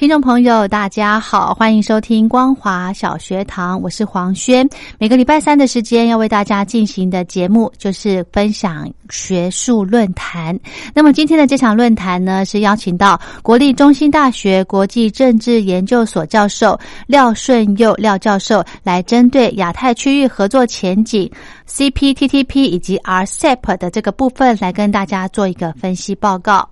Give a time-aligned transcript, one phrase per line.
[0.00, 4.66] 听众朋友，大家好，欢迎收听光华小学堂，我是黄轩。
[4.96, 10.58] 每个礼拜三的时间要为大家进行的节目就是分享学术论坛。
[10.94, 21.30] 那么今天的这场论坛呢，是邀请到国立中心大学国际政治研究所教授廖顺佑廖教授，来针对亚太区域合作前景、
[21.68, 26.66] CPTPP 以及 RCEP 的这个部分，来跟大家做一个分析报告。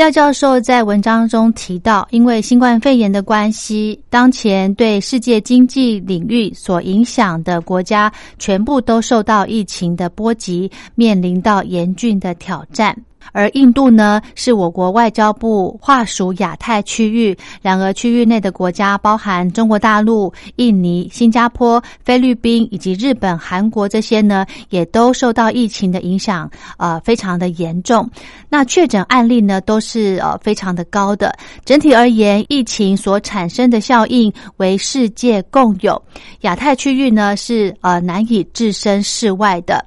[0.00, 12.96] 廖教授在文章中提到，因为新冠肺炎的关系，当前对世界经济领域所影响的国家，全部都受到疫情的波及，面临到严峻的挑战。
[13.32, 17.36] 而印度呢，是我国外交部划属亚太区域。
[17.62, 28.08] 两个，区域内的国家包含中国大陆、印尼、新加坡、菲律宾以及日本、韩国这些呢，也都受到疫情的影响，呃，非常的严重。
[28.48, 31.34] 那确诊案例呢，都是呃非常的高的。
[31.64, 36.00] 整体而言，疫情所产生的效应为世界共有，
[36.40, 39.84] 亚太区域呢是呃难以置身事外的。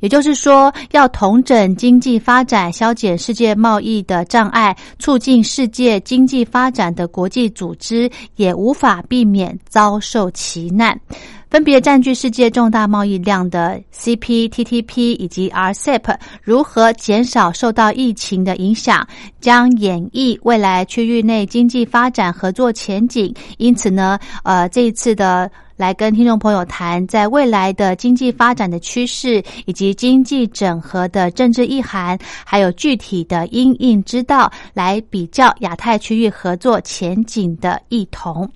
[0.00, 11.00] 也就是说，要同整经济发展、消减世界贸易的障碍、促进世界经济发展的国际组织，也无法避免遭受其难。
[11.48, 19.06] 分别占据世界重大贸易量的 CPTPP 以及 RCEP，如何减少受到疫情的影响，
[19.40, 23.32] 将演绎未来区域内经济发展合作前景。
[23.58, 25.48] 因此呢，呃，这一次的。
[25.76, 38.48] 来跟听众朋友谈，在未来的经济发展的趋势，以及经济整合的政治意涵，还有具体的因应之道，来比较亚太区域合作前景的异同。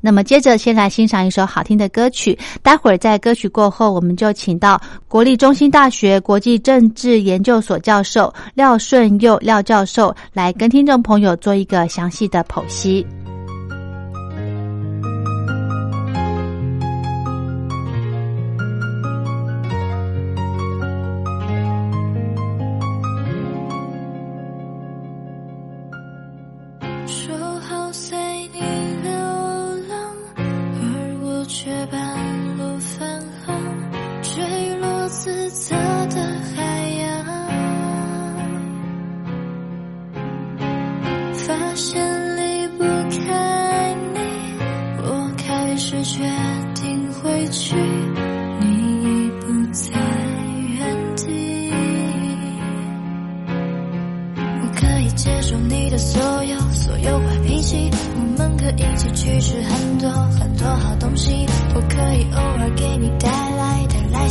[0.00, 2.38] 那么，接着先来欣赏一首好听的歌曲。
[2.62, 13.04] 待会儿在歌曲过后，我们就请到国立中心大学国际政治研究所教授廖顺佑廖教授，来跟听众朋友做一个详细的剖析。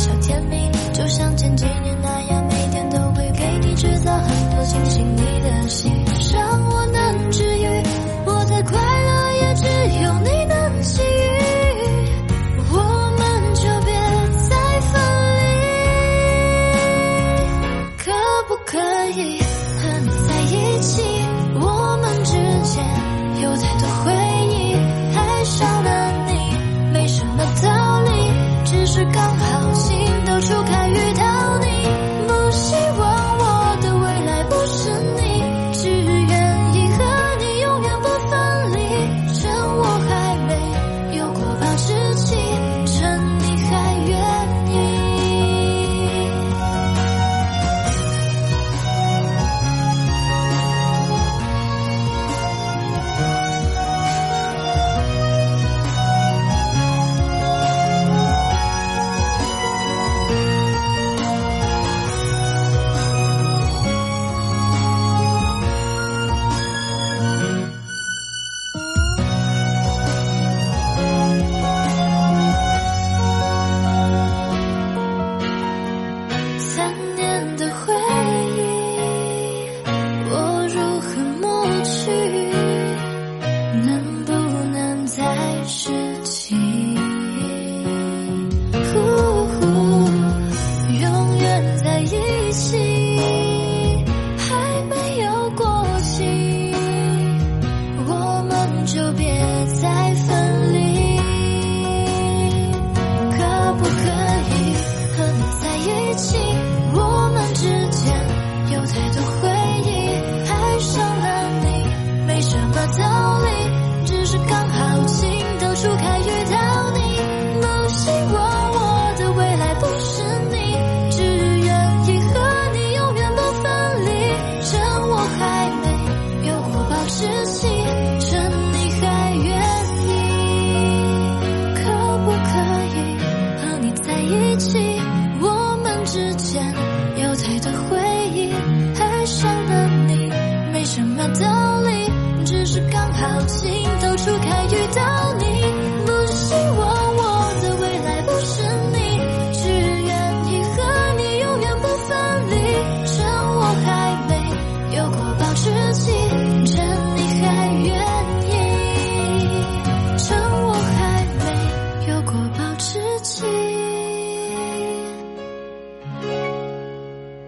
[0.00, 0.49] 小天。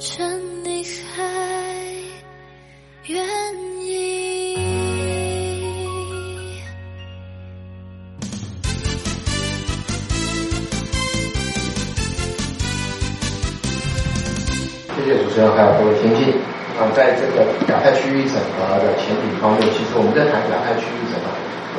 [0.04, 0.26] 趁
[0.64, 0.82] 你
[1.14, 1.22] 还
[3.06, 3.25] 愿
[3.81, 4.58] 意。
[14.96, 16.19] 谢谢主持人，还有各位听众。
[16.82, 21.31] 啊，在这个亚太区域整合的前景方面，其实我们在谈亚太区域整合，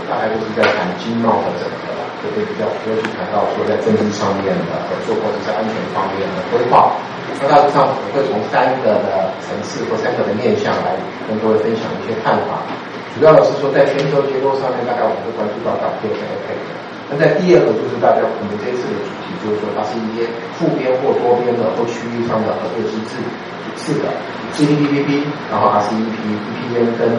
[0.07, 6.95] 大概就是在谈经贸的整合了，就会比较多去谈到说在政治上面的合作或者在安全方面的规划。
[7.41, 10.95] 那大致上我会从三个的层次或三个的面向来
[11.27, 12.63] 跟各位分享一些看法。
[13.13, 16.57] 主要的是说，在全球结构上面，大概我们会关注到 WTO 和 APEC。
[17.11, 20.25] 那在第二个就是大家我们这次的主题，就是说它是一些
[20.57, 23.19] 互边或多边的或区域上的合作机制。
[23.75, 24.05] 四个
[24.53, 27.09] CPTPP，然后 RCEP、EPN 跟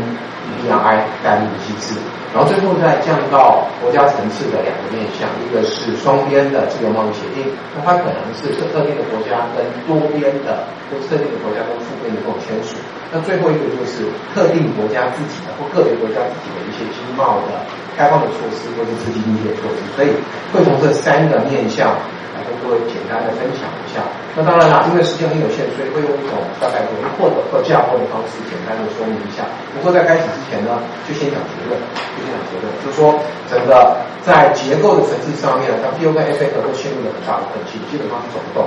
[0.62, 1.98] EPRI 代理的机制，
[2.32, 12.78] 然后最后再降到国家层次的两个面向，一个是双边的自由贸易协定，那它可能是特定的国家跟多边的或特定的国家跟附边的这种签署，
[13.10, 17.66] 那最后一个就是特定国家自己的或个别国家自己的一些经贸的
[17.98, 20.14] 开放的措施或者是资金应对措施，所以
[20.54, 21.90] 会从这三个面向。
[22.32, 24.00] 来跟各位简单的分享一下。
[24.32, 29.44] 那当然啦，因为时间很有限，所以会用一种大概轮廓的或架构的方式，简单的说明一下。
[29.76, 31.76] 不过在开始之前呢，就先讲结论，
[32.16, 33.14] 就先讲结论，就是说
[33.46, 33.94] 整个
[34.24, 38.66] 在结构的层次上面，WTO 跟 APEC 都陷入了很大的分歧，基本上是走不动，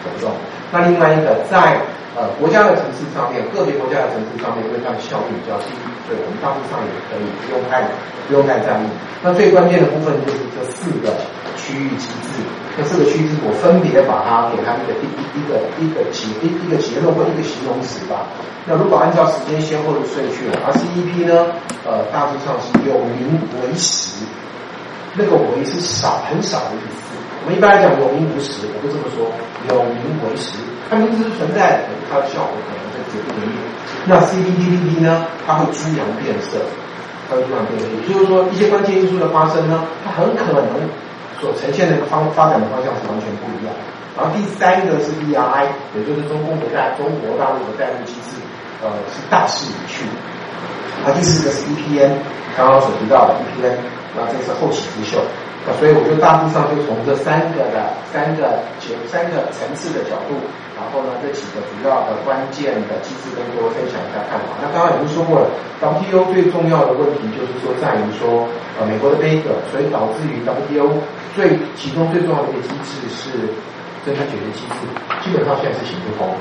[0.00, 0.32] 走不动。
[0.72, 1.76] 那另外一个在
[2.16, 5.76] 呃国家的层次上面，个别国家的层次上面，因为它的效率比较低，
[6.08, 7.82] 对我们大致上也可以不用太
[8.28, 8.86] 不用太在意。
[9.22, 11.12] 那最关键的部分就是这四个。
[11.54, 12.42] 区域机制，
[12.76, 15.06] 那这个区域机制，我分别把它给它一个一
[15.36, 18.26] 一个一个结一一个结论或一个形容词吧。
[18.66, 21.54] 那如果按照时间先后的顺序，RCEP 呢，
[21.86, 24.26] 呃，大致上是有名为实，
[25.14, 27.14] 那个为是少很少的意思。
[27.44, 29.30] 我们一般来讲有名无实，我就这么说，
[29.70, 30.58] 有名为实，
[30.90, 32.81] 它名字是存在的，它的效果可能。
[34.06, 36.58] 那 C B D P P 呢，它会猪羊变色，
[37.28, 40.66] 它会突然变色，也就是说一些关键因素的发生呢，它很可能。
[41.40, 43.74] 所呈现的方发展的方向是完全不一样。
[44.16, 48.38] 然后第三个是 BRI，也就是中共的代中国大陆的代理机制，
[48.80, 50.04] 呃，是大势已去。
[51.02, 52.14] 啊，第四个是 EPN，
[52.56, 53.74] 刚刚所提到的 EPN，
[54.14, 55.18] 那这是后起之秀。
[55.66, 60.34] 啊所以我就大致上就从这三个的三个角三个层次的角度，
[60.74, 64.58] 然后呢这几个主要的关键的机制跟各位分享一下看法。
[64.60, 65.46] 那刚刚已经说过了
[65.78, 68.48] ，WTO 最重要的问题就是说在于说。
[68.80, 70.96] 呃，美国的杯葛，所以导致于 WTO
[71.36, 73.28] 最其中最重要的一个机制是
[74.00, 74.80] 争端解决机制，
[75.20, 76.32] 基本上现在是行不通，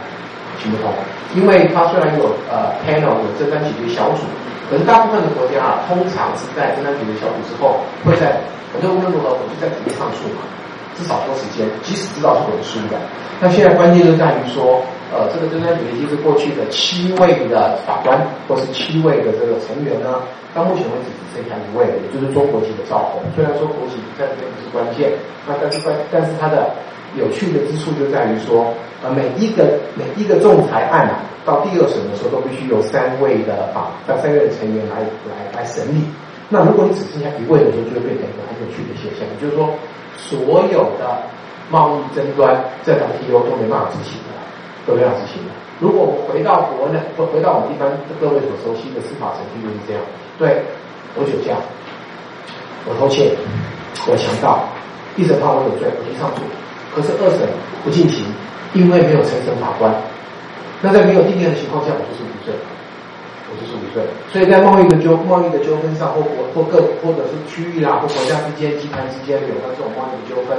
[0.58, 0.88] 行不通。
[1.36, 4.24] 因为它虽然有呃 panel 有争端解决小组，
[4.72, 8.40] 可能大部分的国家啊，通常是在争端解决小组之后，会在
[8.72, 10.48] 很多无论如何，我就在提上诉嘛，
[10.96, 12.96] 至少拖时间，即使知道是稳输的。
[13.42, 14.80] 那现在关键就在于说，
[15.12, 18.16] 呃，这个争端解决机制过去的七位的法官
[18.48, 20.24] 或是七位的这个成员呢？
[20.56, 23.20] 到目前为止只剩下一位，也就是中国籍的赵红。
[23.36, 25.12] 虽然说国籍在这边不是关键，
[25.48, 26.72] 那但是关但是他的
[27.16, 36.04] 有趣的之处就在于说，呃，每一个每一个仲裁案啊，到第二审的时候都必须由三位的法，到三位的成员来来来审理。
[36.50, 39.70] 那如果你只剩下一位的时候，就会变成一个很有趣的现象，就是说
[40.18, 41.24] 所有的
[41.70, 44.36] 贸易争端在 WTO 都没办法执行的，
[44.86, 45.52] 都没办法执行的。
[45.80, 47.90] 如果我回到国内，回回到我们一般
[48.20, 50.02] 各位所熟悉的司法程序就是这样。
[50.38, 50.62] 对，
[51.16, 51.56] 我酒驾，
[52.86, 53.34] 我偷窃，
[54.08, 54.68] 我强盗，
[55.16, 56.44] 一审判我有罪，我去上诉。
[56.94, 57.48] 可是二审
[57.84, 58.26] 不进行，
[58.74, 59.94] 因为没有承审法官。
[60.82, 62.54] 那在没有定谳的情况下，我就是无罪，
[63.48, 64.04] 我就是无罪。
[64.32, 70.58] 所以在贸易的纠贸易的纠纷上，或国或各或者是区域啦，或国家之间、集团之间有关这种贸易的纠纷，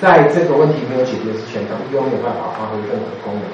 [0.00, 3.44] 在这个问题没有解决之前，他们又没有办法发挥任何的功能，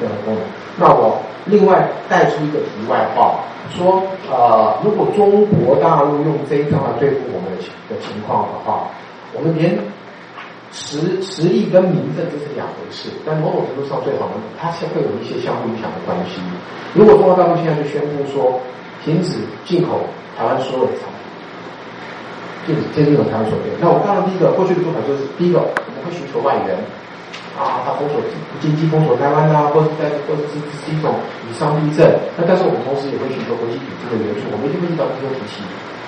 [0.00, 0.42] 任何功能。
[0.76, 3.38] 那我另外带出一个题外话。
[3.70, 8.88] 说呃，如果中国大陆用这一招来对付我们的情的情况的话，
[9.32, 9.78] 我们连
[10.72, 13.08] 实实力跟名分这是两回事。
[13.24, 16.40] 但某种程度上，最好呢，它是会有一些相互影响的关系。
[16.94, 18.58] 如果中国大陆现在就宣布说
[19.04, 20.00] 停止进口
[20.36, 21.06] 台湾所有的产
[22.66, 26.76] 品，禁止禁止进口台湾所有，那我当然第一个过去的做法就是，第一个我们会寻求外援。
[27.52, 28.16] 啊，他封锁
[28.64, 31.12] 经济封锁台湾呐，或者在或者是是一种
[31.44, 32.00] 以商逼政。
[32.32, 35.60] 那但是我们同时也会寻求国际组织的援助，我们一定会遇到这个体系，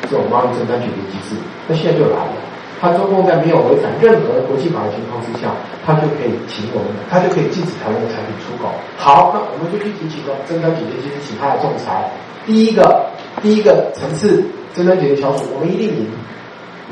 [0.09, 1.37] 这种贸易争端解决机制。
[1.69, 2.37] 那现在就来了，
[2.81, 5.55] 他中共在没有违反任何国际法的情况之下，
[5.87, 8.71] 他就可以请我们，他就可以禁止台湾的产品出口。
[8.97, 12.11] 好，那我们就去提起个争端解决机制，请他来仲裁。
[12.45, 13.07] 第一个，
[13.41, 16.09] 第一个层次争端解决小组，我们一定赢，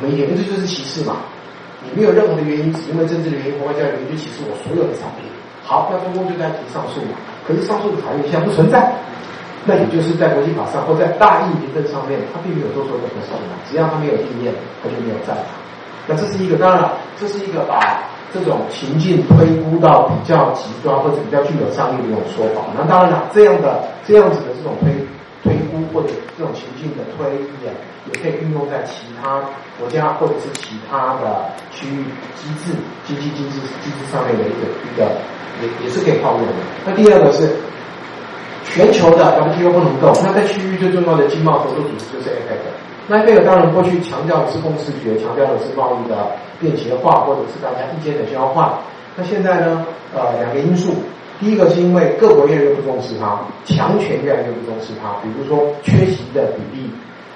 [0.01, 1.17] 我们赢，这就是歧视嘛。
[1.85, 5.27] 你没有任何的原因，只因为政治的原因国外交原因就歧视我所有的产品。
[5.63, 7.19] 好，那中共就在提上诉嘛。
[7.47, 8.95] 可是上诉的法院现在不存在，
[9.67, 13.43] 那也就是在国际法上或在大义名分上面，他并没有做出任何事情。
[13.69, 15.59] 只要他没有经验，他就没有在法。
[16.07, 22.63] 那这是一个，当然了，这是一个把这种情境推估到比较极端或者比较具有张力的一种说法。
[22.77, 24.91] 那当然了，这样的这样子的这种推
[25.45, 27.31] 推估或者这种情境的推
[27.63, 27.73] 演，
[28.11, 29.41] 也可以运用在其他
[29.79, 32.05] 国家或者是其他的区域
[32.35, 32.75] 机制、
[33.07, 35.07] 经济机制机制上面的一个一个
[35.63, 36.53] 也也是可以套用的。
[36.85, 37.55] 那第二个是
[38.65, 42.82] 全球的 WTO 不能动，那在区域最重要的经贸合作组织就是 APEC。
[43.09, 46.31] 那 APEC 当然过去强调的是共识决，强调的是贸易的
[46.61, 48.71] 便捷化，或者是大家意见的交换。
[49.17, 49.85] 那现在呢？
[50.15, 50.93] 呃，两个因素，
[51.41, 55.17] 第一个是因为各国越来越不重视它，强权越来越不重视它。
[55.25, 56.91] 比如说缺席的比例，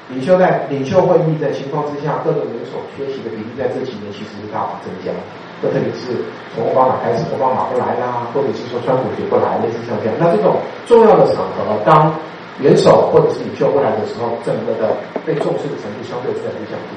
[0.09, 5.11] 领袖在领袖会议的情况之下，各个元首缺席的比例在这几年其实是大幅增加。
[5.63, 6.21] 特别是
[6.55, 10.15] 从奥巴马开始，奥巴马不来啦，或者是说川普也不来，类似像这样。
[10.21, 10.57] 那这种
[10.87, 12.13] 重要的场合，当
[12.61, 14.97] 元首或者是你救过来的时候，整个的
[15.27, 16.97] 被重视的程度相对自然就降低，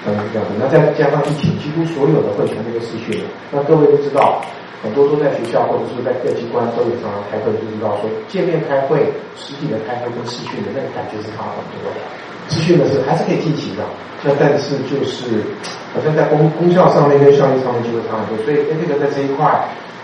[0.00, 0.56] 相对降低。
[0.56, 3.28] 那再加上疫情，几乎所有的会全部都失去了。
[3.52, 4.40] 那各位都知道，
[4.80, 12.00] 很多都在学校或者是在各机关都有常常开会，就知道说见面开会、实体的开会跟视讯的那个感觉是差很多的。
[12.48, 13.84] 视讯的是还是可以进行的，
[14.24, 15.44] 那但是就是
[15.92, 18.40] 好像在功功效上面跟效率上面就会差很多。
[18.44, 19.44] 所以 A 这个在这一块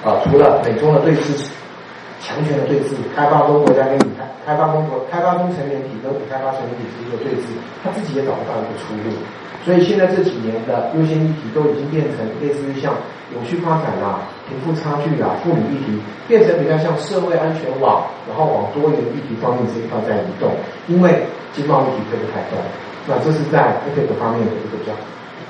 [0.05, 1.49] 啊，除了美中的对峙。
[2.21, 9.17] 强权的对峙，开发中国家跟你开开发中国开发中成员体跟开发成员体之间的对峙，他自己也找不到一个出路。
[9.65, 12.97] 所以现在这几年的优先议题都已经变成类似于像
[13.35, 20.49] 永续发展啦、贫富差距啊、妇女议题，变成比较像社会安全网，然后往多元议题方面这一块在移动。
[20.89, 22.57] 因为经贸议题推不太动，
[23.07, 24.93] 那这是在 o p e 方面的一个比较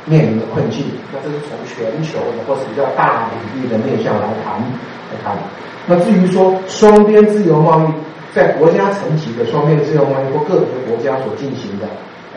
[0.06, 0.86] 面临的困境。
[1.14, 5.38] 那这是从全球的或是比较大领域的面向来谈来谈。
[5.90, 7.90] 那至于说双边自由贸易，
[8.32, 11.86] 在国家层级的双边自由贸易或个别国家所进行的，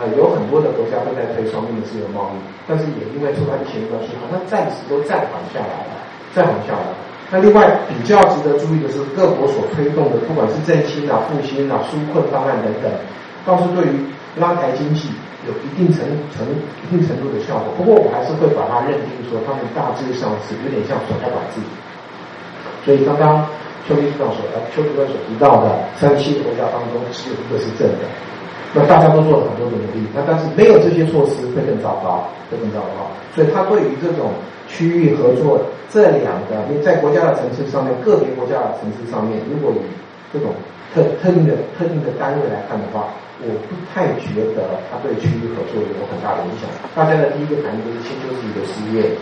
[0.01, 6.01] 呃，有很多的国家都在推双边的自由贸易，但是也因为受到疫情关系，好像暂时都暂缓下来了，
[6.33, 6.81] 暂缓下来。
[7.29, 12.89] 那另外比较值得注意的是，各国所推动的，不管是振兴啊、复兴啊、纾困方案等等，
[13.45, 14.01] 倒是对于
[14.41, 15.13] 拉抬经济
[15.45, 16.01] 有一定程
[16.33, 16.41] 程
[16.81, 17.69] 一定程度的效果。
[17.77, 21.61] 不过我还是会把它认定说，他们大致上是有点像所开管制。
[22.85, 23.45] 所以刚刚
[23.87, 28.05] 邱律师所呃邱主任所提到的三十七个国家当中，只有一个是正的。
[28.73, 33.05] 那大家都做了很多的努力，那但是没有这些措施会更糟糕，会更糟糕。
[33.35, 34.33] 所以他对于这种
[34.67, 35.61] 区域合作
[35.93, 39.85] 这两个，因为在国家的层次上面，个别国家的层次上面，如果以
[40.33, 40.49] 这种
[40.89, 43.13] 特特定的特定的单位来看的话，
[43.45, 46.65] 我不太觉得它对区域合作有很大的影响。
[46.95, 49.13] 大家的第一个反应就是先救自己的失业。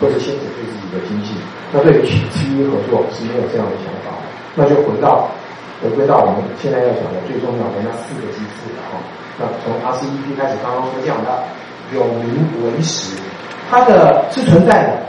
[0.00, 1.34] 或者先解决自己的经济，
[1.72, 4.14] 那对于区域合作是没有这样的想法，
[4.54, 5.28] 那就回到
[5.82, 8.98] 回归到我们现在要讲的最重要的那四个机制了哈。
[9.38, 11.42] 那从 RCEP 开始，刚刚所讲的
[11.94, 13.16] 有名为实，
[13.70, 15.02] 它的是存在的。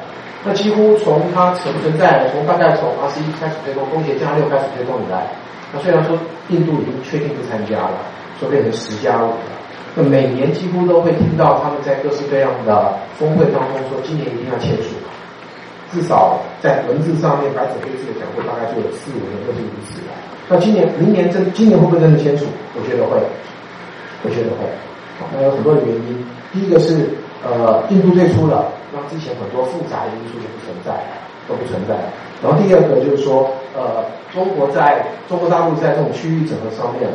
[0.44, 5.28] 那几乎从它存不存在，从大概从 RCEP 开始推动，东协加六开始推动以来，
[5.74, 6.18] 那虽然说
[6.50, 7.98] 印度已经确定不参加了，
[8.40, 9.59] 说变成十加五了。
[9.96, 14.94] 那每年几乎都会听到他们在各式各样的峰会当中说，今年一定要签署，
[15.92, 20.14] 至少在文字上面白纸黑字的讲过，大概就有四五年都是如此的。
[20.48, 22.46] 那今年、明年真今年会不会真的签署？
[22.76, 23.18] 我觉得会，
[24.24, 24.70] 我觉得会。
[25.34, 27.10] 那有很多的原因，第一个是
[27.44, 30.94] 呃印度退出了，那之前很多复杂的因素就不存在，
[31.48, 31.96] 都不存在。
[32.42, 37.10] 然后第二个就是说，呃，中国在中国大陆在这种区域整合上面。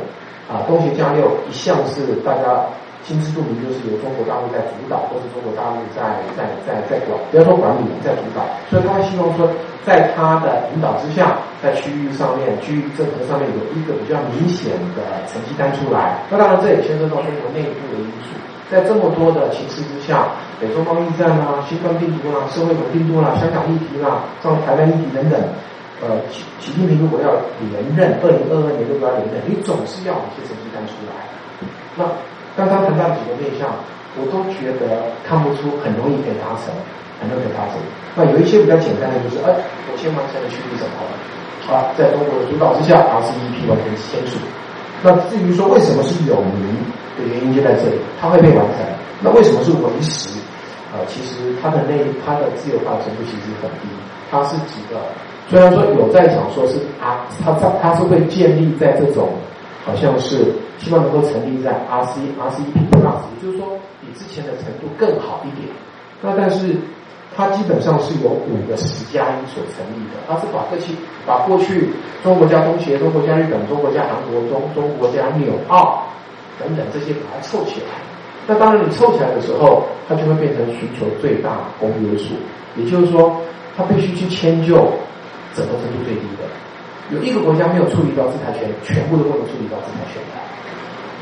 [0.48, 2.64] 啊，东协加六一向是大家
[3.02, 8.44] 心知肚明，就是由中国大陆在主导，或是中国大陆在在在在管，不要说管理，在主导。
[8.68, 9.48] 所以他希望说，
[9.84, 16.20] 在他的引导之下，在区域上面、区域政策上面有一个比较明显的成绩单出来。
[16.30, 18.36] 那当然，这也牵涉到中国内部的因素。
[18.70, 20.28] 在这么多的情势之下，
[20.60, 25.40] 美中贸易战啊、新冠病毒啊、社会稳定度啊、香港议题啦、像台湾议题等等。
[26.04, 27.32] 呃，习习近平如果要
[27.73, 31.16] 连任，二零二二年如果要连任，你总是要一些成绩单出来。
[31.96, 32.04] 那
[32.52, 33.73] 刚刚谈到几个面向，
[34.20, 36.76] 我都觉得看不出很容易可以达成，
[37.16, 37.80] 很容易可以达成。
[38.12, 39.56] 那有一些比较简单的，就是哎，
[39.88, 41.08] 我先完成了区域整合，
[41.73, 44.37] 啊，在中国的主导之下，RCEP 完成签署。
[45.00, 46.68] 那至于说为什么是有名
[47.16, 48.84] 的原因就在这里，它会被完成。
[49.25, 50.37] 那为什么是为实？
[50.92, 53.88] 呃，其实它的内它的自由化程度其实很低，
[54.28, 55.00] 它是几个。
[55.48, 59.28] 虽然说有在讲说是啊，它它它是会建立在这种，
[59.84, 63.68] 好像是希望能够成立在 RC RC P Plus，也就是说
[64.00, 65.68] 比之前的程度更好一点。
[66.22, 66.74] 那但是
[67.36, 70.92] 它基本上是由五个十加一所成立的，它是把这些
[71.26, 71.90] 把过去
[72.22, 76.02] 中国加东协、中国加日本、中国加韩国、中中国加纽澳
[76.58, 78.00] 等等这些把它凑起来，
[78.46, 82.34] 那当然你凑起来的时候，它就会变成寻求最大公约数，
[82.76, 83.36] 也就是说，
[83.76, 84.88] 它必须去迁就
[85.54, 86.44] 整合程度最低的。
[87.14, 90.37] 有一个国家没有处理到制裁权，全部都不能处理到制裁权的。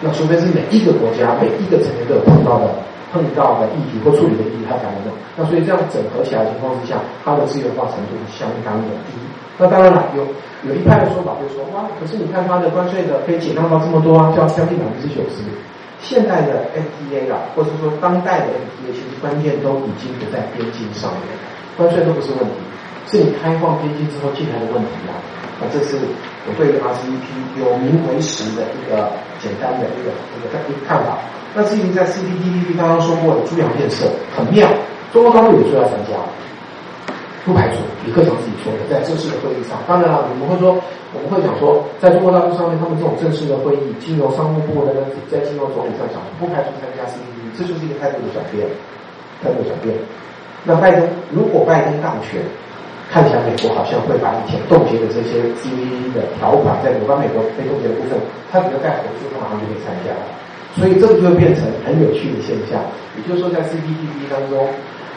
[0.01, 2.75] 那除非是每一个国家每一个成员都有碰到的
[3.13, 5.13] 碰到的议题或处理的议题，它才能弄。
[5.37, 9.19] 那所以这样整合起来的情况之下，它的自由化程度相当的低。
[9.59, 10.27] 那当然了，有
[10.67, 15.45] 有一派的说法就是说，哇，可是你看它的关税的可以减让到这么多啊，就要将近百分之九十。
[16.01, 21.31] 现代的 FTA 啊，或者说当代的 FTA，其实关键都已经不在边境上面，
[21.77, 22.59] 关税都不是问题，
[23.07, 25.17] 是你开放边境之后进来的问题啊。
[25.61, 25.97] 那这是
[26.47, 27.27] 我对 RCEP
[27.61, 31.19] 有名为实的一个简单的一个一个一个看法。
[31.55, 34.69] 那至于在 CPTPP 刚刚说过的猪羊变色，很妙，
[35.13, 36.17] 中国大陆也说要参加。
[37.45, 40.79] 不排除李克强自己说的，在正式的会议上，当然了，我们会说，
[41.11, 44.95] 我们会讲说，在中国大陆上面，他们这种正式的会议，经由商务部的
[45.27, 48.63] 在经由总理上讲，不排除参加 CPTP 这就是一个态度的转变，
[49.43, 49.93] 态度的转变。
[50.63, 51.03] 那拜登
[51.35, 52.39] 如果拜登当选，
[53.13, 58.17] 看起来美国好像会把以前冻结的这些 CPT 的条款，在有关美国被冻结的部分，
[58.51, 60.25] 它只要再回复，他马上就可以参加了。
[60.73, 62.81] 所以这个就会变成很有趣的现象，
[63.15, 64.67] 也就是说，在 CPTP 当中。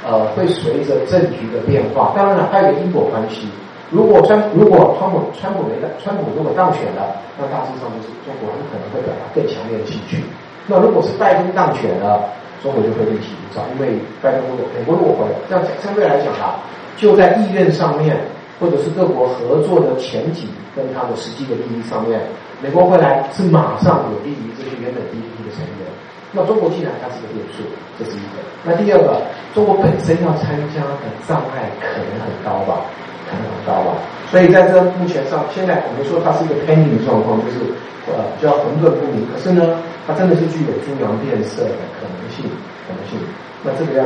[0.05, 3.49] 呃，会随着政局的变化，当然了，还有因果关系。
[3.89, 10.21] 如果川如果川普川普没当川普如果当选了，那大致上就是中国很可能会表达更强烈的兴趣。
[10.67, 12.21] 那如果是拜登当选了，
[12.61, 16.61] 中国就会另起炉灶，因为拜登如果美国如果回来，这样相对来讲啊，
[16.97, 18.17] 就在意愿上面，
[18.59, 22.21] 或者是各国合作的前景跟它的实际的利益上面，
[22.61, 25.87] 美国回来是马上有利于这些原本第一批的成员。
[26.31, 27.63] 那中国进来，它是个变数，
[27.97, 28.43] 这是一个。
[28.63, 29.21] 那第二个，
[29.53, 32.83] 中国本身要参加的障碍可能很高吧，
[33.29, 33.95] 可能很高吧。
[34.31, 37.71] 所以在这目前上，现在我们说它是一个 pending 的状况，就是
[38.11, 39.23] 呃比较混沌不明。
[39.31, 42.43] 可是呢，它真的是具有猪羊变色的可能性，
[42.83, 43.15] 可能性。
[43.63, 44.03] 那这个要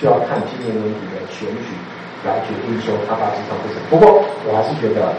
[0.00, 1.70] 就要看今年年底的选举
[2.24, 3.86] 来决定说它大致上是什么。
[3.90, 5.12] 不过我还是觉得，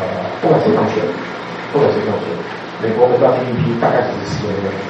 [0.00, 0.04] 呃，
[0.42, 1.00] 不管谁当选，
[1.72, 2.26] 不管谁当选，
[2.82, 4.82] 美国回到 GDP 大概只是时间问题。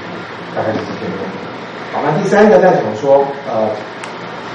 [0.55, 1.37] 大概是这些问题。
[1.91, 3.67] 好，那第三个再讲说，呃，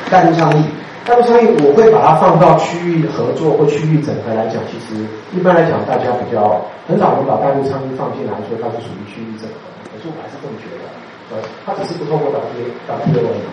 [0.09, 0.63] 大陆倡议，
[1.03, 4.63] 大陆倡议我会把它放到区域合作或区域整合来讲。
[4.71, 5.03] 其实
[5.35, 6.55] 一般来讲，大家比较
[6.87, 9.67] 很少人把大陆倡议放进来，说它是属于区域整合。
[9.91, 10.87] 可是我还是这么觉得，
[11.35, 13.43] 呃，它只是不透过 WTA WTA 而已，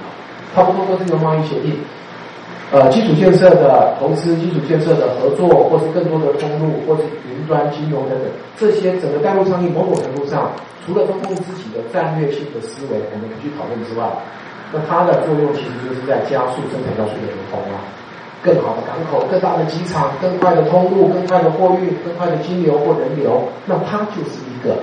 [0.55, 1.75] 它不透过这个贸易协定。
[2.73, 8.27] 呃，基础建设的投资、基础建设的合作，或是更多的通路，或是云端金融等等，
[8.59, 10.51] 这些整个大陆倡议某种程度上，
[10.85, 14.03] 除了中共自己的战略性的思维我们可以去讨论之外，
[14.75, 17.79] 那它的作用其实就是在加速生产要素的流通啊，
[18.43, 24.75] 更好的港口、更大的机场、更快的通路、更快的货运、更快的金流或人流，那它就是一个。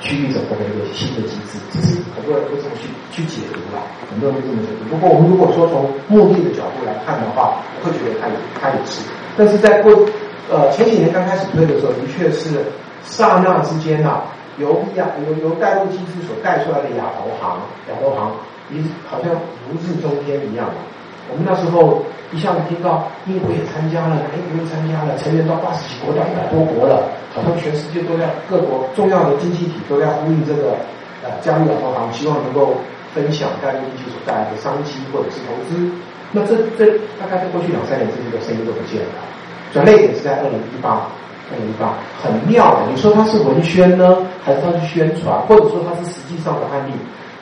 [0.00, 4.88] 区域整合的一个新的机制，只是很多人会这么去去解读了，很多人会这么解读。
[4.90, 9.02] 不过我们如果说从目的的角度来看的话，我会觉得它有它也是。
[9.36, 9.92] 但是在过
[10.50, 12.64] 呃前几年刚开始推的时候，的确是
[13.02, 14.22] 刹那之间呐，
[14.58, 17.58] 由亚由由带入机制所带出来的亚投行，
[17.88, 18.32] 亚投行
[18.70, 19.32] 一好像
[19.66, 20.68] 如日中天一样。
[21.30, 30.76] 我们那时候一下子听到英国也参加了，哪一国也参加了，成员到八十几国，到一百多国了，好像全世界都要各国重要的经济体都要呼应这个
[31.24, 32.74] 呃加入亚投行，希望能够
[33.14, 35.90] 分享概率经济所带来的商机或者是投资。
[36.30, 39.16] 那这这大概在过去两三年，这些的声音都不见了。
[39.72, 41.08] 转泪点是在二零一八，
[41.50, 42.90] 二零一八很妙的。
[42.90, 46.92] 你说它是文宣呢，还是它是宣传，或者说它是实际上的案例？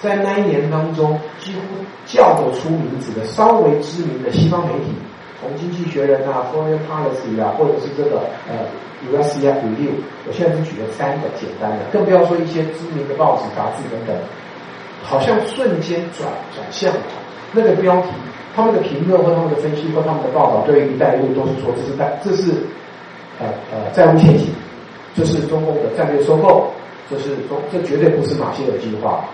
[0.00, 1.60] 在那一年当中，几乎
[2.06, 4.92] 叫得出名字的、稍微知名的西方媒体，
[5.40, 8.66] 从《经济学人》啊、Foreign Policy 啊，或者是这个呃
[9.10, 9.38] U.S.
[9.40, 9.90] Review，
[10.26, 14.16] 我现在只举了三个简单的，更不要说一些知名的报纸、杂志等等，
[15.02, 17.00] 好像瞬间转转向了。
[17.52, 18.08] 那个标题、
[18.54, 22.52] 他们的评论或他们的分析或他们的报道，对于“一带一路”都是说这是在这是
[23.40, 24.48] 呃呃债务陷阱，
[25.14, 26.70] 这是中共的战略收购，
[27.08, 29.24] 这是中这绝对不是马歇尔计划。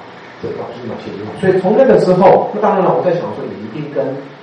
[0.42, 1.30] 这导致哪些地方？
[1.38, 4.02] 所以从那个时候，那当然了，我在想说，也一定跟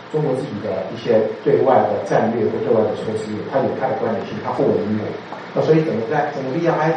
[0.10, 5.06] 中国自己的一些对外的战略或对外的措施，它有它的关联性，它互为因果。
[5.54, 6.96] 那所以整个在整个 V I，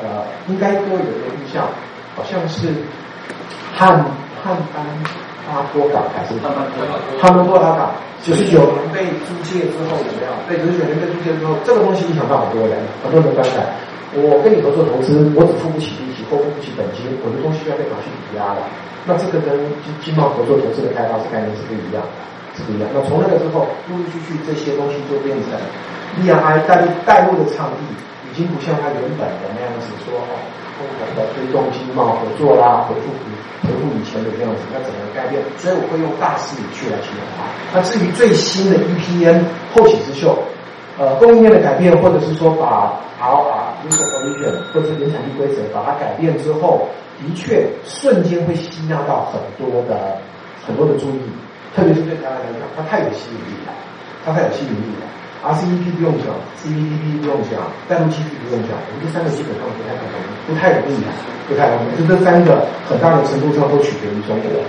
[0.00, 1.68] 呃，应该都有一个印象，
[2.16, 2.72] 好像是
[3.76, 4.00] 汉
[4.42, 4.80] 汉班
[5.52, 6.34] 阿托港还是
[7.20, 10.32] 汉曼托拉港，九十九年被租借之后怎么样？
[10.48, 13.66] 被九十九年被租借之后，这个东西影响到很多人，很多人观感。
[14.14, 18.66] 我跟你合作投资，我只付不起利息或付不起本金，我的东西要被拿去抵押了。
[19.06, 19.54] 那这个跟
[19.86, 22.10] 经经贸合作投资的开发是概念是不一样的，
[22.58, 22.90] 是不一样。
[22.92, 25.54] 那从那个之后，陆陆续续这些东西就变成
[26.18, 27.86] B R I 带入带入的倡议，
[28.28, 30.34] 已经不像它原本的那样子说哦，
[30.76, 33.14] 共同的推动经贸合作啦，回复
[33.62, 35.38] 回复以前的这样子，那怎么改变？
[35.56, 37.46] 所以我会用大势已去来形容它。
[37.72, 39.40] 那至于最新的 EPN
[39.72, 40.36] 后起之秀，
[40.98, 43.44] 呃，供应链的改变，或者是说把好
[43.88, 46.88] User Origin 或者是原产地规则把它改变之后，
[47.20, 50.18] 的确瞬间会吸纳到很多的
[50.66, 51.20] 很多的注意，
[51.74, 53.72] 特别是对台湾来讲，它太有吸引力了，
[54.24, 55.06] 它太有吸引力了。
[55.40, 61.00] RCEP 不用讲，CPTP 不用讲，带入机制不用讲，我们这三个基本上不太可能，不太容易，
[61.48, 61.96] 不太容易。
[61.96, 64.60] 就这三个很大的程度上都取决于中国。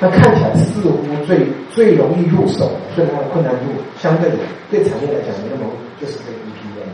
[0.00, 4.32] 那看起来似乎最最容易入手，所以它的困难度相对
[4.70, 5.68] 对产业来讲没那么
[6.00, 6.88] 就是这个 EPN，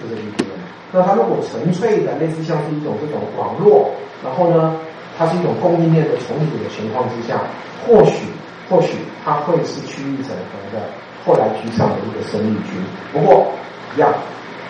[0.00, 0.49] 就是 EPN。
[0.92, 3.90] 那它如果纯粹的类似像是一种这种网络，
[4.24, 4.76] 然后呢，
[5.16, 7.40] 它是一种供应链的重组的情况之下，
[7.86, 8.26] 或许
[8.68, 10.82] 或许它会是区域整合的。
[11.24, 13.46] 后来居上的一个生力军，不过
[13.94, 14.10] 一样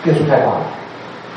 [0.03, 0.61] 变数太大了，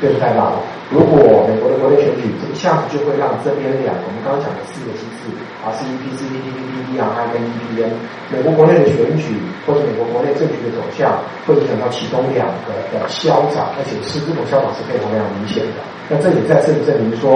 [0.01, 0.59] 变数太大了。
[0.91, 1.17] 如果
[1.49, 5.33] 美国的国内选举这一下子就会让这边两个我们刚刚讲的四个机制
[5.65, 7.89] 啊，CEP、CPTPP、DRI 跟 EPN，
[8.29, 9.33] 美国国内的选举
[9.65, 15.81] 或者美国国内政局的走向，会影响到其中两个的消长，而且是这种消长是非常非常明显的。
[16.07, 17.33] 那这也再次证明说，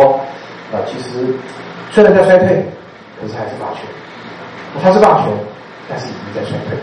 [0.71, 1.33] 呃，其实
[1.89, 2.63] 虽然在衰退，
[3.19, 3.89] 可是还是霸权，
[4.77, 5.33] 它是霸权，
[5.89, 6.77] 但是已经在衰退。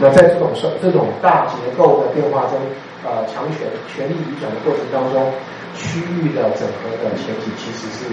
[0.00, 0.48] 那在这种
[0.80, 2.56] 这种大结构的变化中，
[3.02, 5.32] 呃，强权权力移转的过程当中，
[5.74, 8.04] 区域的整合的前提其实是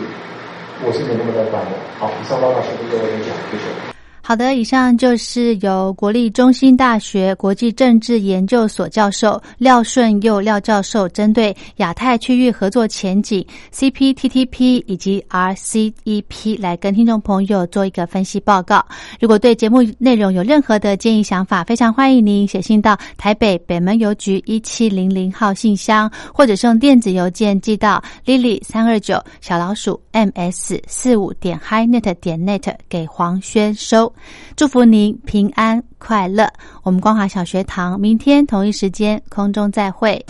[0.86, 1.72] 我是没那么乐观的。
[2.00, 3.97] 好，以上报告先跟各位讲，谢谢。
[4.28, 18.86] 好的，以上就是由国立中心大学国际政治研究所教授廖顺佑廖教授针对亚太区域合作前景、CPTPP 以及 RCEP 来跟听众朋友做一个分析报告。
[19.22, 34.14] 如果对节目内容有任何的建议想法，非常欢迎您写信到台北北门邮局一七零零号信箱，或者是用电子邮件寄到 lily 三二九小老鼠 ms 四五点 highnet 点 net 给黄轩收。
[34.56, 36.52] 祝福您平安快乐。
[36.84, 40.26] 我们光华小学堂明天同一时间空中再会。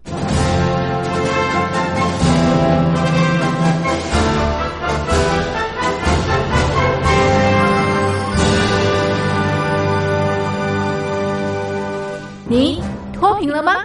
[12.49, 12.81] 你
[13.13, 13.83] 脱贫了吗？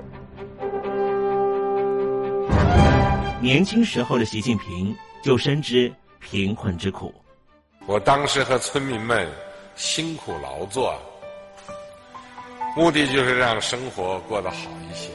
[3.41, 7.12] 年轻时候的习近平就深知贫困之苦。
[7.87, 9.27] 我当时和村民们。
[9.74, 10.94] 辛苦劳作，
[12.76, 14.56] 目的就是让生活过得好
[14.90, 15.11] 一些。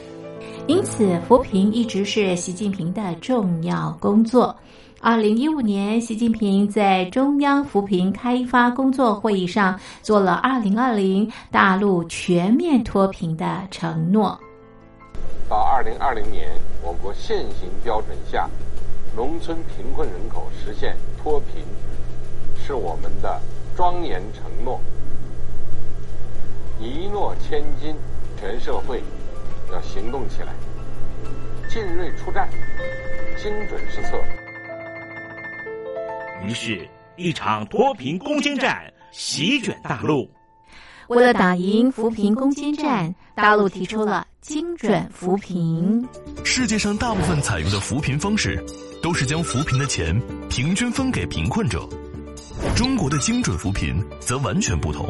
[0.66, 4.54] 因此，扶贫一直是习近平的重要工作。
[5.00, 14.38] 二零一五年，习近平在中央扶贫开发工作会议上做了二零二零大陆全面脱贫的承诺。
[15.48, 16.50] 到二零二零年，
[16.82, 18.50] 我国现行标准下，
[19.16, 21.64] 农村贫困人口实现脱贫，
[22.62, 23.40] 是我们的。
[23.78, 24.80] 庄严承诺，
[26.80, 27.94] 一诺千金，
[28.36, 29.00] 全社会
[29.72, 30.52] 要行动起来，
[31.70, 32.50] 进锐出战，
[33.40, 34.18] 精准施策。
[36.44, 40.28] 于是，一场脱贫攻坚战席卷大陆。
[41.06, 46.04] 为了打赢扶贫攻坚战，大陆提出了精准扶贫。
[46.44, 48.60] 世界上大部分采用的扶贫方式，
[49.00, 51.88] 都是将扶贫的钱平均分给贫困者。
[52.74, 55.08] 中国的精准扶贫则完全不同。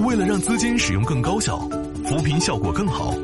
[0.00, 1.58] 为了让资金使用更高效，
[2.06, 3.14] 扶贫效果更好，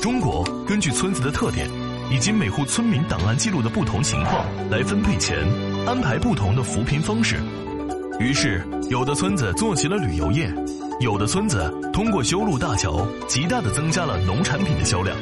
[0.00, 1.68] 中国根据村子的特点
[2.10, 5.38] 以及每户村民档案记录的不同情况来分配钱，
[5.86, 7.36] 安排不同的扶贫方式。
[8.20, 10.52] 于是，有的村子做起了旅游业，
[11.00, 15.16] 有的村子通过修路大桥，极大的增加了农产品的销量。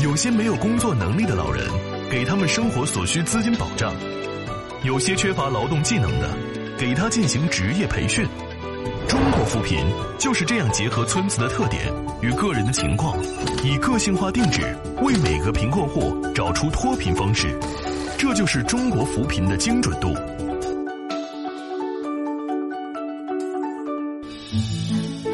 [0.00, 1.64] 有些没有工作能力的老人，
[2.10, 3.92] 给他们生活所需资金保障。
[4.84, 6.30] 有些缺乏劳动技能的，
[6.78, 8.24] 给他进行职业培训。
[9.08, 9.78] 中国扶贫
[10.18, 13.18] 就是这样结合村子的特点与个人的情况，
[13.64, 17.58] 以个性化定制为每个贫困户找出脱贫方式。
[18.16, 20.14] 这就是中国扶贫的精准度。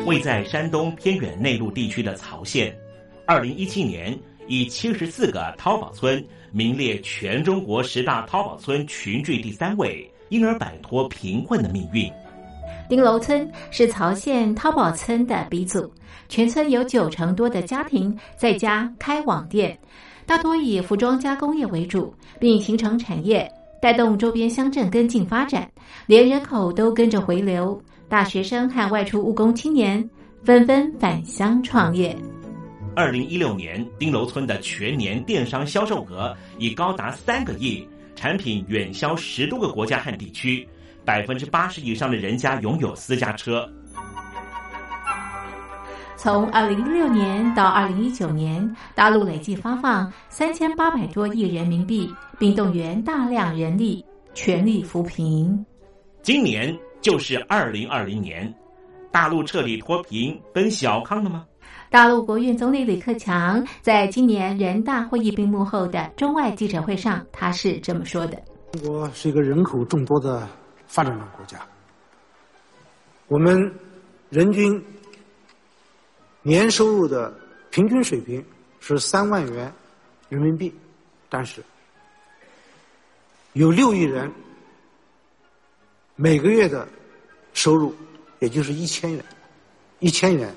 [0.06, 2.74] 位在山东偏远内陆地区的曹县，
[3.26, 6.24] 二零一七年以七十四个淘宝村。
[6.56, 12.08] 名列全中国十大淘宝村群聚第三位，因而摆脱贫困的命运。
[12.88, 15.92] 丁楼村是曹县淘宝村的鼻祖，
[16.28, 19.76] 全村有九成多的家庭在家开网店，
[20.24, 23.50] 大多以服装加工业为主，并形成产业，
[23.82, 25.68] 带动周边乡镇跟进发展，
[26.06, 30.08] 连人口都跟着回流，大学生和外出务工青年
[30.44, 32.16] 纷纷返乡创业。
[32.96, 40.66] 二零一六年丁楼村的全年电商销售额已高达三个亿，产品远销十多个国家和地区，
[41.04, 43.68] 百分之八十以上的人家拥有私家车。
[46.16, 54.04] 从二零一六年到二零一九年，大陆累计发放三千八百多亿人民币，并动员大量人力
[54.34, 55.66] 全力扶贫。
[56.22, 58.54] 今年就是二零二零年，
[59.10, 61.44] 大陆彻底脱贫奔小康了吗？
[61.94, 68.36] 大陆国务院总理李克强在今年人大会议闭幕后的中外记者会上，他是这么说的
[68.74, 70.48] ：“中国是一个人口众多的
[70.88, 71.56] 发展中国家，
[73.28, 73.72] 我们
[74.28, 74.84] 人均。”
[76.42, 77.32] 年收入的
[77.70, 78.44] 平均水平
[78.80, 79.72] 是三万元
[80.28, 80.74] 人民币，
[81.28, 81.62] 但是
[83.52, 84.28] 有六亿人
[86.16, 86.88] 每个月的
[87.52, 87.94] 收入
[88.40, 89.24] 也就是一千元，
[90.00, 90.52] 一千元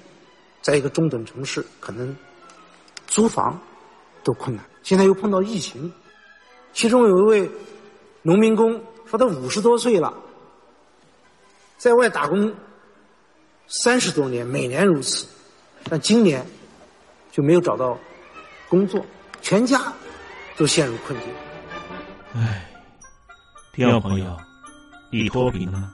[0.62, 2.16] 在一个中等城市可能
[3.08, 3.60] 租房
[4.24, 4.66] 都困难。
[4.84, 5.92] 现在又碰到疫情，
[6.74, 7.50] 其中有一位
[8.22, 10.14] 农民工说他五十多岁了，
[11.78, 12.54] 在外打工
[13.68, 15.28] 三十多年，每年如此。
[15.90, 16.46] 但今年
[17.32, 17.98] 就没有找到
[18.68, 19.06] 工作，
[19.42, 19.94] 全家
[20.58, 21.30] 都陷入困境。
[22.34, 22.70] 唉，
[23.74, 24.38] 听众朋友，
[25.12, 25.94] 你脱贫了吗？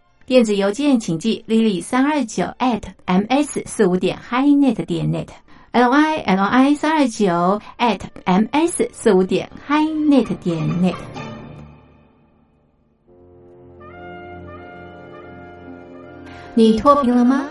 [0.25, 5.27] 电子邮件请寄 lily 三二九 at ms 四五点 highnet 点 net
[5.71, 10.95] l y l y 三二九 at ms 四五点 highnet 点 net。
[16.53, 17.49] 你脱贫了吗？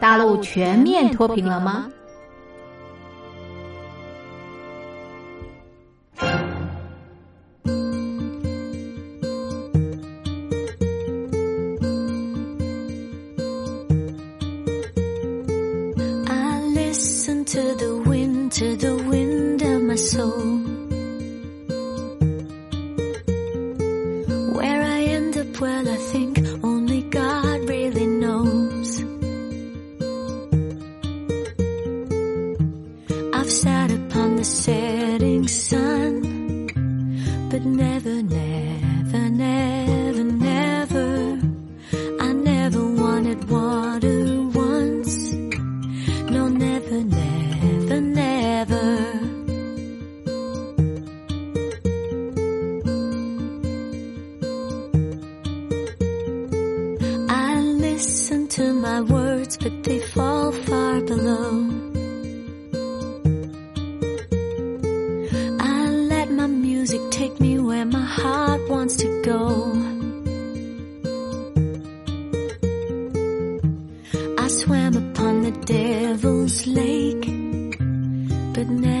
[0.00, 1.90] 大陆全面脱贫了吗
[17.52, 20.56] to the wind, to the wind of my soul.
[24.56, 26.41] Where I end up, well, I think